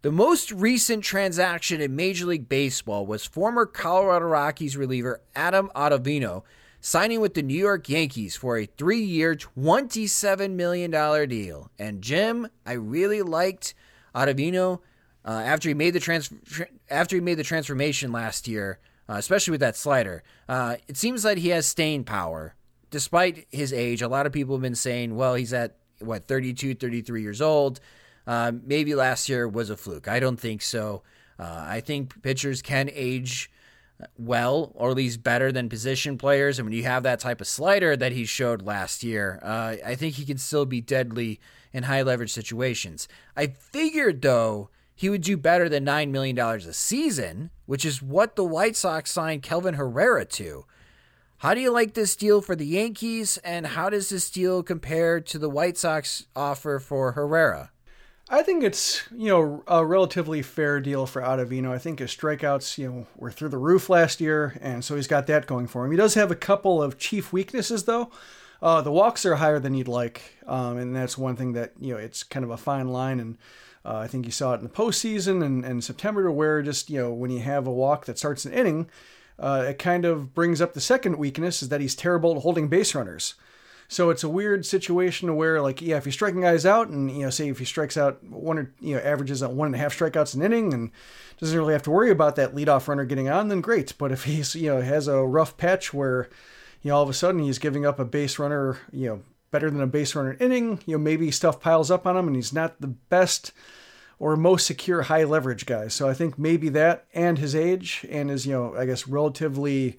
[0.00, 6.44] The most recent transaction in Major League Baseball was former Colorado Rockies reliever Adam Ottavino
[6.80, 11.70] signing with the New York Yankees for a three year, $27 million deal.
[11.78, 13.74] And Jim, I really liked
[14.14, 14.80] Ottavino
[15.26, 16.32] uh, after he made the trans-
[16.88, 18.78] after he made the transformation last year,
[19.12, 20.22] uh, especially with that slider.
[20.48, 22.54] Uh, it seems like he has staying power
[22.90, 24.00] despite his age.
[24.00, 27.80] A lot of people have been saying, well, he's at what 32, 33 years old.
[28.26, 30.08] Uh, maybe last year was a fluke.
[30.08, 31.02] I don't think so.
[31.38, 33.50] Uh, I think pitchers can age
[34.16, 36.58] well, or at least better than position players.
[36.58, 39.94] And when you have that type of slider that he showed last year, uh, I
[39.94, 41.40] think he can still be deadly
[41.72, 43.08] in high leverage situations.
[43.36, 48.36] I figured, though, he would do better than $9 million a season, which is what
[48.36, 50.64] the White Sox signed Kelvin Herrera to.
[51.38, 55.20] How do you like this deal for the Yankees, and how does this deal compare
[55.20, 57.72] to the White Sox offer for Herrera?
[58.32, 61.70] I think it's you know a relatively fair deal for Ottavino.
[61.70, 65.06] I think his strikeouts you know were through the roof last year, and so he's
[65.06, 65.90] got that going for him.
[65.90, 68.10] He does have a couple of chief weaknesses though.
[68.62, 71.92] Uh, the walks are higher than you'd like, um, and that's one thing that you
[71.92, 73.20] know it's kind of a fine line.
[73.20, 73.36] And
[73.84, 77.00] uh, I think you saw it in the postseason and, and September, where just you
[77.00, 78.88] know when you have a walk that starts an inning,
[79.38, 82.68] uh, it kind of brings up the second weakness is that he's terrible at holding
[82.68, 83.34] base runners.
[83.88, 87.24] So it's a weird situation where, like, yeah, if you're striking guys out, and you
[87.24, 89.78] know, say if he strikes out one or you know averages at one and a
[89.78, 90.90] half strikeouts an inning, and
[91.38, 93.92] doesn't really have to worry about that leadoff runner getting on, then great.
[93.98, 96.30] But if he's you know has a rough patch where
[96.80, 99.70] you know all of a sudden he's giving up a base runner, you know, better
[99.70, 102.52] than a base runner inning, you know, maybe stuff piles up on him, and he's
[102.52, 103.52] not the best
[104.18, 105.86] or most secure high leverage guy.
[105.86, 109.96] So I think maybe that and his age and his you know I guess relatively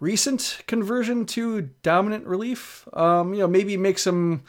[0.00, 4.42] recent conversion to dominant relief, um, you know, maybe makes him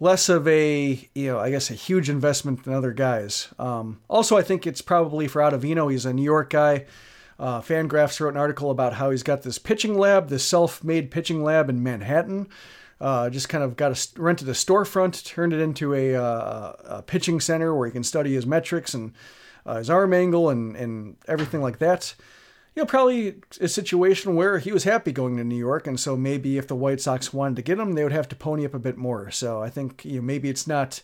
[0.00, 3.48] less of a, you know, I guess a huge investment than other guys.
[3.58, 5.90] Um, also, I think it's probably for Ottavino.
[5.90, 6.86] He's a New York guy.
[7.38, 11.42] Uh, Fangraphs wrote an article about how he's got this pitching lab, this self-made pitching
[11.42, 12.48] lab in Manhattan.
[13.04, 17.02] Uh, just kind of got a, rented a storefront, turned it into a, uh, a
[17.02, 19.12] pitching center where he can study his metrics and
[19.66, 22.14] uh, his arm angle and, and everything like that
[22.74, 26.16] you know, probably a situation where he was happy going to New York, and so
[26.16, 28.74] maybe if the White Sox wanted to get him, they would have to pony up
[28.74, 29.30] a bit more.
[29.30, 31.00] So I think you know maybe it's not,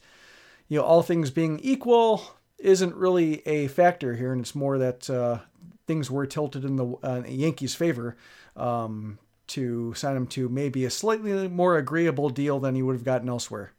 [0.69, 2.23] you know, all things being equal
[2.59, 5.39] isn't really a factor here, and it's more that uh,
[5.87, 8.17] things were tilted in the uh, Yankees' favor
[8.57, 9.19] um,
[9.51, 13.29] to sign him to maybe a slightly more agreeable deal than he would have gotten
[13.29, 13.73] elsewhere.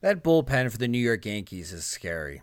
[0.00, 2.42] That bullpen for the New York Yankees is scary.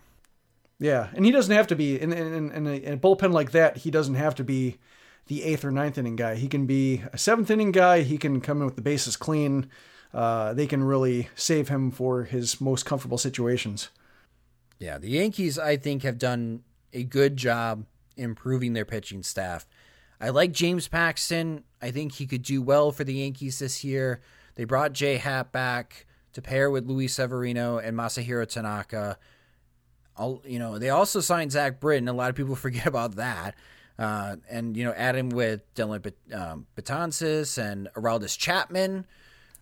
[0.78, 3.50] Yeah, and he doesn't have to be in, in, in, a, in, a, bullpen like
[3.50, 3.78] that.
[3.78, 4.78] He doesn't have to be
[5.26, 6.36] the eighth or ninth inning guy.
[6.36, 8.02] He can be a seventh inning guy.
[8.02, 9.68] He can come in with the bases clean.
[10.14, 13.88] Uh, they can really save him for his most comfortable situations.
[14.78, 17.84] Yeah, the Yankees, I think, have done a good job
[18.16, 19.66] improving their pitching staff.
[20.20, 21.64] I like James Paxton.
[21.80, 24.20] I think he could do well for the Yankees this year.
[24.56, 29.18] They brought Jay Happ back to pair with Luis Severino and Masahiro Tanaka
[30.18, 32.08] I'll, you know, they also signed Zach Britton.
[32.08, 33.54] A lot of people forget about that.
[33.98, 39.06] Uh, and, you know, add him with Dellin um, Betances and Aroldis Chapman.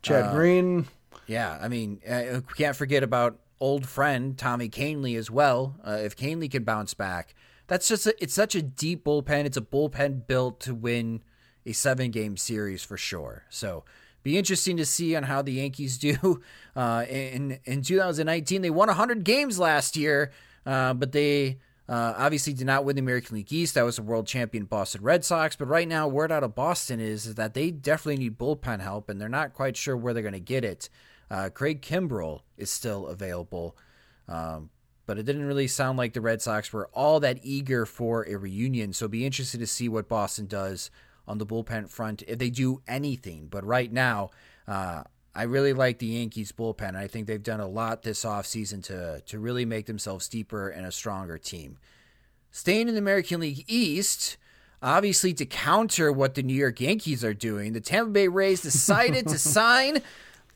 [0.03, 0.87] Chad uh, Green.
[1.27, 5.77] Yeah, I mean, uh, can't forget about old friend Tommy Kahnle as well.
[5.83, 7.35] Uh, if Kahnle can bounce back,
[7.67, 9.47] that's just a, it's such a deep bullpen.
[9.47, 11.23] It's a bullpen built to win
[11.67, 13.45] a seven game series for sure.
[13.51, 13.85] So
[14.23, 16.43] be interesting to see on how the Yankees do.
[16.77, 20.31] Uh, in in 2019, they won 100 games last year,
[20.67, 21.57] uh, but they
[21.89, 23.77] uh, obviously did not win the American League East.
[23.77, 25.57] That was the world champion Boston Red Sox.
[25.57, 29.09] But right now, word out of Boston is, is that they definitely need bullpen help,
[29.09, 30.91] and they're not quite sure where they're going to get it.
[31.31, 33.75] Uh, Craig Kimbrel is still available.
[34.29, 34.69] Um,
[35.07, 38.37] but it didn't really sound like the Red Sox were all that eager for a
[38.37, 38.93] reunion.
[38.93, 40.91] So be interested to see what Boston does
[41.27, 43.49] on the bullpen front if they do anything.
[43.51, 44.31] But right now,
[44.67, 46.97] uh, I really like the Yankees bullpen.
[46.97, 50.87] I think they've done a lot this offseason to to really make themselves deeper and
[50.87, 51.79] a stronger team.
[52.51, 54.39] Staying in the American League East,
[54.83, 59.29] obviously to counter what the New York Yankees are doing, the Tampa Bay Rays decided
[59.29, 60.01] to sign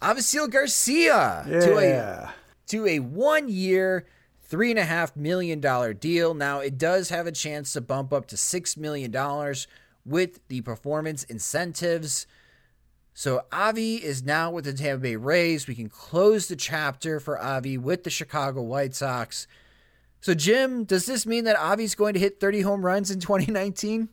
[0.01, 1.61] Avisail Garcia yeah.
[1.61, 2.35] to a
[2.69, 4.07] to a one year
[4.43, 6.33] three and a half million dollar deal.
[6.33, 9.67] Now it does have a chance to bump up to six million dollars
[10.05, 12.27] with the performance incentives.
[13.15, 15.67] So Avi is now with the Tampa Bay Rays.
[15.67, 19.47] We can close the chapter for Avi with the Chicago White Sox.
[20.21, 24.09] So Jim, does this mean that Avi's going to hit 30 home runs in 2019?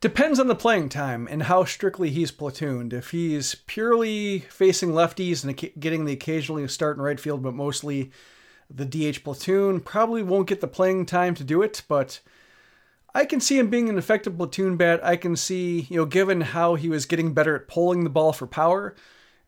[0.00, 2.92] Depends on the playing time and how strictly he's platooned.
[2.92, 8.12] If he's purely facing lefties and getting the occasionally start in right field, but mostly
[8.70, 12.20] the DH platoon probably won't get the playing time to do it, but
[13.18, 15.00] I can see him being an effective platoon bat.
[15.02, 18.32] I can see, you know, given how he was getting better at pulling the ball
[18.32, 18.94] for power,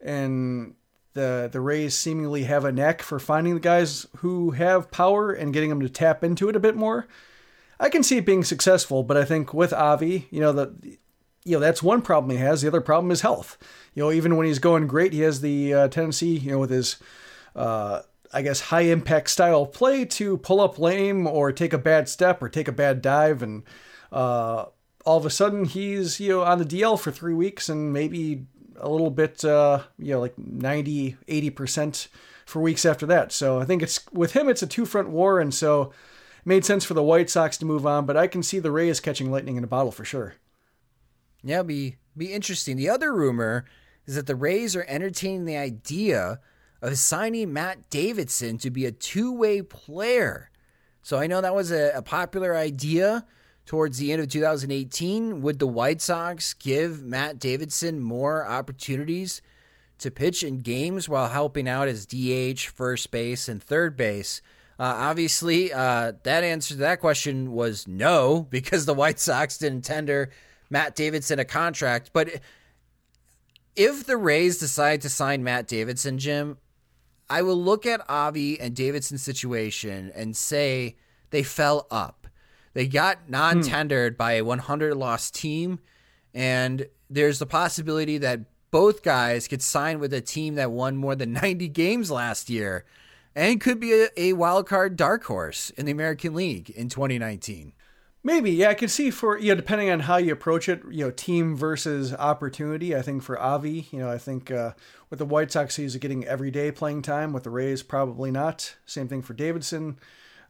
[0.01, 0.75] and
[1.13, 5.53] the the Rays seemingly have a knack for finding the guys who have power and
[5.53, 7.07] getting them to tap into it a bit more.
[7.79, 10.73] I can see it being successful, but I think with Avi, you know, that
[11.45, 12.63] you know that's one problem he has.
[12.63, 13.57] The other problem is health.
[13.95, 16.71] You know, even when he's going great, he has the uh, tendency, you know, with
[16.71, 16.97] his
[17.55, 18.03] uh,
[18.33, 22.43] I guess, high impact style play to pull up lame or take a bad step
[22.43, 23.43] or take a bad dive.
[23.43, 23.65] And
[24.13, 24.67] uh,
[25.05, 28.47] all of a sudden he's, you know, on the DL for three weeks and maybe
[28.77, 32.09] a little bit, uh, you know, like 90, 80%
[32.47, 33.33] for weeks after that.
[33.33, 35.41] So I think it's with him, it's a two front war.
[35.41, 38.43] And so it made sense for the White Sox to move on, but I can
[38.43, 40.35] see the Rays catching lightning in a bottle for sure.
[41.43, 42.77] Yeah, be be interesting.
[42.77, 43.65] The other rumor
[44.07, 46.41] is that the Rays are entertaining the idea
[46.83, 50.51] of signing Matt Davidson to be a two way player.
[51.03, 53.25] So I know that was a, a, popular idea
[53.67, 55.41] towards the end of 2018.
[55.43, 59.41] Would the White Sox give Matt Davidson more opportunities
[59.99, 64.43] to pitch in games while helping out as DH, first base, and third base?
[64.79, 69.83] Uh, obviously, uh, that answer to that question was no, because the White Sox didn't
[69.83, 70.31] tender
[70.71, 72.11] Matt Davidson a contract.
[72.13, 72.41] But
[73.77, 76.59] if the Rays decide to sign Matt Davidson, Jim,
[77.31, 80.97] I will look at Avi and Davidson's situation and say
[81.31, 82.27] they fell up.
[82.75, 84.19] They got non tendered hmm.
[84.19, 85.79] by a 100 loss team,
[86.35, 88.41] and there's the possibility that
[88.71, 92.85] both guys could sign with a team that won more than 90 games last year
[93.35, 97.73] and could be a, a wild card dark horse in the American League in 2019.
[98.23, 101.05] Maybe, yeah, I could see for you know, depending on how you approach it, you
[101.05, 102.95] know, team versus opportunity.
[102.95, 104.73] I think for Avi, you know, I think uh,
[105.09, 107.33] with the White Sox, he's getting everyday playing time.
[107.33, 108.77] With the Rays, probably not.
[108.85, 109.99] Same thing for Davidson.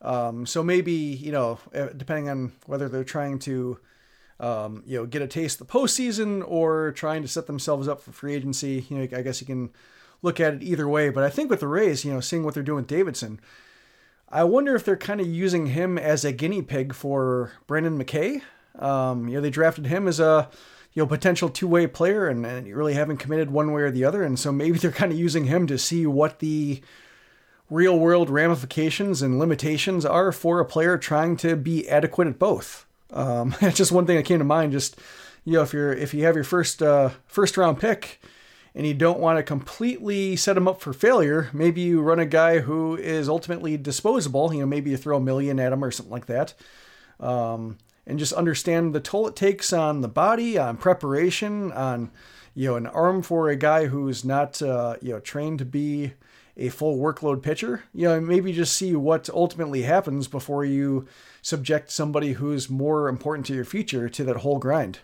[0.02, 3.78] Um, so maybe you know, uh, depending on whether they're trying to,
[4.40, 8.02] um, you know, get a taste of the postseason or trying to set themselves up
[8.02, 8.84] for free agency.
[8.88, 9.70] You know, I guess you can
[10.22, 11.10] look at it either way.
[11.10, 13.38] But I think with the Rays, you know, seeing what they're doing with Davidson
[14.30, 18.42] I wonder if they're kind of using him as a guinea pig for Brendan McKay.
[18.78, 20.48] Um, you know, they drafted him as a
[20.92, 24.04] you know potential two way player, and, and really haven't committed one way or the
[24.04, 26.80] other, and so maybe they're kind of using him to see what the
[27.68, 32.86] real world ramifications and limitations are for a player trying to be adequate at both.
[33.12, 34.72] Um, it's just one thing that came to mind.
[34.72, 34.96] Just
[35.44, 38.20] you know, if you're if you have your first uh, first round pick
[38.74, 42.26] and you don't want to completely set him up for failure, maybe you run a
[42.26, 44.52] guy who is ultimately disposable.
[44.52, 46.54] You know, maybe you throw a million at him or something like that.
[47.18, 52.10] Um, and just understand the toll it takes on the body, on preparation, on
[52.54, 56.12] you know an arm for a guy who's not uh, you know trained to be
[56.56, 57.84] a full workload pitcher.
[57.92, 61.06] You know, maybe just see what ultimately happens before you
[61.42, 65.00] subject somebody who's more important to your future to that whole grind.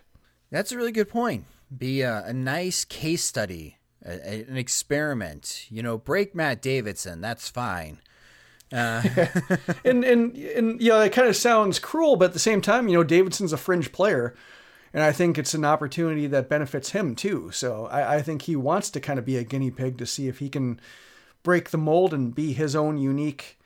[0.50, 1.44] That's a really good point
[1.76, 5.66] be a, a nice case study, a, a, an experiment.
[5.70, 8.00] You know, break Matt Davidson, that's fine.
[8.72, 9.02] Uh.
[9.84, 12.88] and and and you know, it kind of sounds cruel, but at the same time,
[12.88, 14.34] you know, Davidson's a fringe player,
[14.92, 17.50] and I think it's an opportunity that benefits him too.
[17.52, 20.28] So I, I think he wants to kind of be a guinea pig to see
[20.28, 20.80] if he can
[21.42, 23.58] break the mold and be his own unique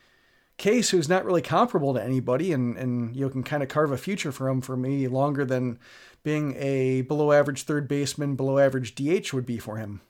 [0.60, 3.96] case who's not really comparable to anybody, and and you can kind of carve a
[3.98, 5.78] future for him for me longer than
[6.22, 10.02] being a below average third baseman, below average DH would be for him.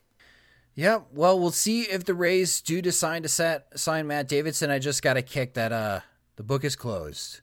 [0.75, 4.69] Yeah, well, we'll see if the Rays do decide to set, sign Matt Davidson.
[4.69, 6.01] I just got a kick that uh
[6.35, 7.41] the book is closed.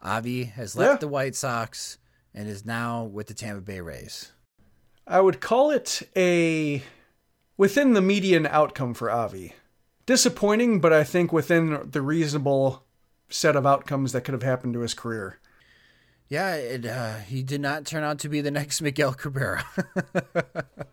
[0.00, 0.96] Avi has left Yeah.
[0.98, 1.98] the White Sox
[2.34, 4.32] and is now with the Tampa Bay Rays.
[5.06, 6.82] I would call it a
[7.56, 9.54] within the median outcome for Avi.
[10.06, 12.84] Disappointing, but I think within the reasonable
[13.28, 15.38] set of outcomes that could have happened to his career.
[16.28, 19.64] Yeah, it, uh, he did not turn out to be the next Miguel Cabrera.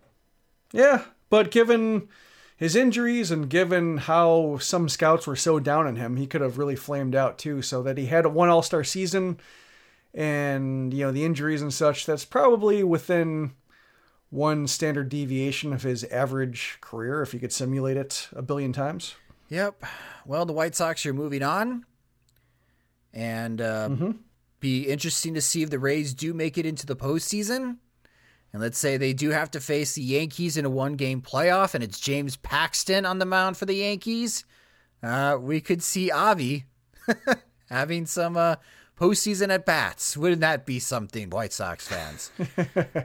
[0.72, 2.08] Yeah, but given
[2.56, 6.58] his injuries and given how some scouts were so down on him, he could have
[6.58, 7.62] really flamed out too.
[7.62, 9.40] So that he had one All Star season,
[10.14, 12.06] and you know the injuries and such.
[12.06, 13.52] That's probably within
[14.30, 19.14] one standard deviation of his average career if you could simulate it a billion times.
[19.48, 19.84] Yep.
[20.24, 21.84] Well, the White Sox are moving on,
[23.12, 23.88] and uh,
[24.60, 27.78] be interesting to see if the Rays do make it into the postseason.
[28.52, 31.82] And let's say they do have to face the Yankees in a one-game playoff, and
[31.82, 34.44] it's James Paxton on the mound for the Yankees.
[35.02, 36.66] Uh, we could see Avi
[37.68, 38.56] having some uh,
[39.00, 40.16] postseason at bats.
[40.16, 42.30] Wouldn't that be something, White Sox fans?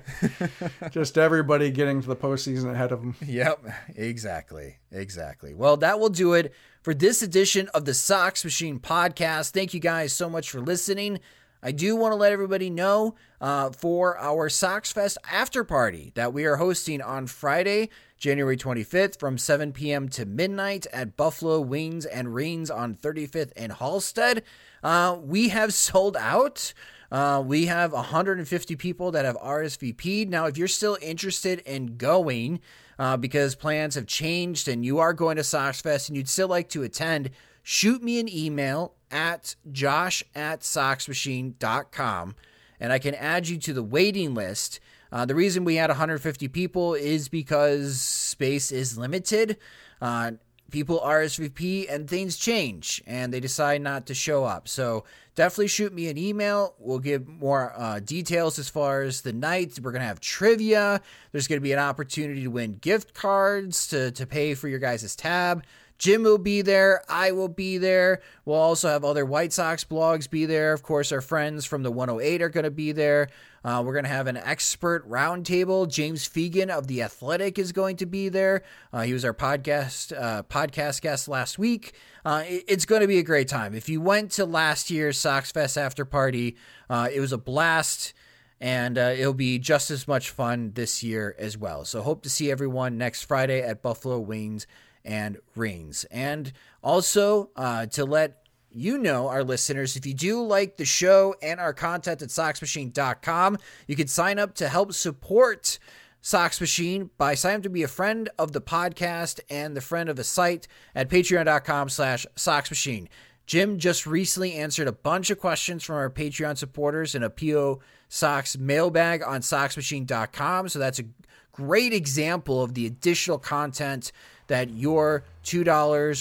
[0.92, 3.16] Just everybody getting to the postseason ahead of them.
[3.26, 3.66] Yep,
[3.96, 4.78] exactly.
[4.92, 5.54] Exactly.
[5.54, 9.52] Well, that will do it for this edition of the Sox Machine podcast.
[9.52, 11.20] Thank you guys so much for listening.
[11.66, 16.32] I do want to let everybody know uh, for our Sox Fest after party that
[16.32, 17.90] we are hosting on Friday,
[18.20, 20.08] January 25th from 7 p.m.
[20.10, 24.44] to midnight at Buffalo Wings and Rings on 35th and Halsted.
[24.84, 26.72] Uh, we have sold out.
[27.12, 30.30] Uh, we have 150 people that have RSVP'd.
[30.30, 32.60] Now, if you're still interested in going,
[33.00, 36.48] uh, because plans have changed and you are going to Sox Fest and you'd still
[36.48, 37.32] like to attend,
[37.64, 42.36] shoot me an email at josh at soxmachine.com
[42.80, 44.80] and I can add you to the waiting list.
[45.12, 49.58] Uh, the reason we had 150 people is because space is limited.
[50.02, 50.32] Uh,
[50.72, 54.68] people RSVP and things change and they decide not to show up.
[54.68, 56.76] So definitely shoot me an email.
[56.80, 59.80] We'll give more uh, details as far as the night.
[59.82, 61.02] We're going to have trivia.
[61.32, 64.80] There's going to be an opportunity to win gift cards to, to pay for your
[64.80, 65.64] guys' tab.
[65.98, 67.04] Jim will be there.
[67.10, 68.22] I will be there.
[68.44, 70.74] We'll also have other White Sox blogs be there.
[70.74, 73.30] Of course, our friends from the 108 are going to be there.
[73.64, 75.90] Uh, we're going to have an expert roundtable.
[75.90, 78.62] James Fegan of the Athletic is going to be there.
[78.94, 81.94] Uh, he was our podcast uh, podcast guest last week.
[82.24, 83.74] Uh, it- it's going to be a great time.
[83.74, 86.58] If you went to last year's Sox Fest after party,
[86.90, 88.14] uh, it was a blast
[88.62, 91.84] and uh, it'll be just as much fun this year as well.
[91.86, 94.66] So hope to see everyone next Friday at Buffalo Wings
[95.06, 96.04] and Rings.
[96.06, 96.52] And
[96.84, 98.42] also uh, to let
[98.72, 103.58] you know, our listeners, if you do like the show and our content at SoxMachine.com,
[103.88, 105.80] you can sign up to help support
[106.22, 110.10] Sox Machine by signing up to be a friend of the podcast and the friend
[110.10, 113.08] of the site at patreon.com slash Sox Machine.
[113.46, 117.80] Jim just recently answered a bunch of questions from our Patreon supporters in a PO
[118.10, 120.70] Sox mailbag on SoxMachine.com.
[120.70, 121.06] So that's a
[121.52, 124.12] great example of the additional content
[124.48, 125.66] that your $2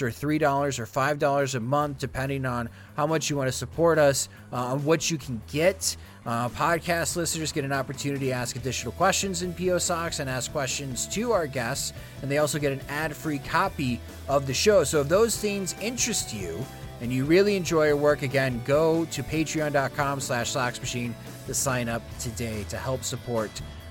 [0.03, 4.29] or $3 or $5 a month, depending on how much you want to support us,
[4.53, 5.97] uh, on what you can get.
[6.27, 10.51] Uh, podcast listeners get an opportunity to ask additional questions in PO Sox and ask
[10.53, 14.85] questions to our guests, and they also get an ad-free copy of the show.
[14.85, 16.65] So if those things interest you
[17.03, 21.15] and you really enjoy our work, again, go to patreon.com slash Sox Machine
[21.47, 23.51] to sign up today to help support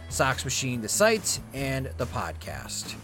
[0.10, 2.96] Sox Machine, the site, and the podcast.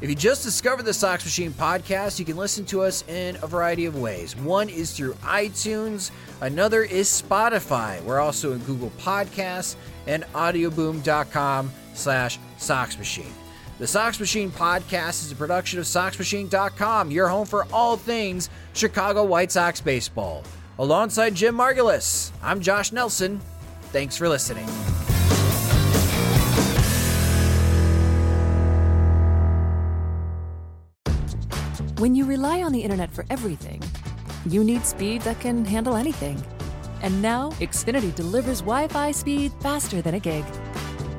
[0.00, 3.46] If you just discovered the Sox Machine podcast, you can listen to us in a
[3.46, 4.34] variety of ways.
[4.34, 8.02] One is through iTunes, another is Spotify.
[8.04, 9.76] We're also in Google Podcasts
[10.06, 13.32] and audioboom.com slash Sox Machine.
[13.78, 19.24] The Sox Machine podcast is a production of SoxMachine.com, your home for all things Chicago
[19.24, 20.44] White Sox baseball.
[20.78, 23.40] Alongside Jim Margalus, I'm Josh Nelson.
[23.92, 24.66] Thanks for listening.
[32.00, 33.82] When you rely on the internet for everything,
[34.46, 36.42] you need speed that can handle anything.
[37.02, 40.46] And now, Xfinity delivers Wi Fi speed faster than a gig.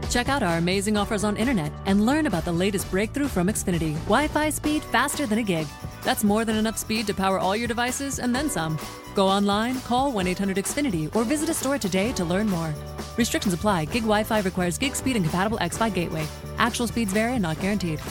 [0.10, 3.94] Check out our amazing offers on internet and learn about the latest breakthrough from Xfinity
[4.06, 5.68] Wi Fi speed faster than a gig.
[6.02, 8.80] That's more than enough speed to power all your devices and then some.
[9.14, 12.74] Go online, call 1 800 Xfinity, or visit a store today to learn more.
[13.18, 13.86] Restrictions apply.
[13.86, 16.26] Gig Wi Fi requires gig speed and compatible X Fi gateway.
[16.58, 18.02] Actual speeds vary and not guaranteed.